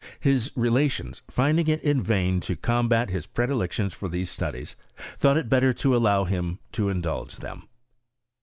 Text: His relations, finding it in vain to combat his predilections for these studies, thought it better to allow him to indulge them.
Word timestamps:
His 0.19 0.49
relations, 0.55 1.21
finding 1.29 1.67
it 1.67 1.79
in 1.83 2.01
vain 2.01 2.39
to 2.39 2.55
combat 2.55 3.11
his 3.11 3.27
predilections 3.27 3.93
for 3.93 4.09
these 4.09 4.31
studies, 4.31 4.75
thought 4.95 5.37
it 5.37 5.47
better 5.47 5.73
to 5.73 5.95
allow 5.95 6.23
him 6.23 6.57
to 6.71 6.89
indulge 6.89 7.35
them. 7.35 7.69